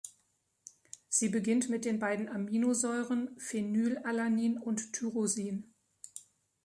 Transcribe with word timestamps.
Sie 1.09 1.29
beginnt 1.29 1.69
mit 1.69 1.85
den 1.85 1.99
beiden 1.99 2.27
Aminosäuren 2.27 3.37
-Phenylalanin 3.37 4.57
und 4.57 4.81
-Tyrosin. 4.95 5.65